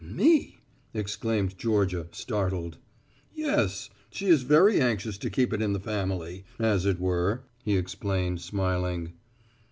[0.03, 0.57] "Me!"
[0.95, 2.79] exclaimed Georgia, startled.
[3.35, 3.91] "Yes.
[4.09, 8.41] She is very anxious to keep it in the family, as it were," he explained,
[8.41, 9.13] smiling.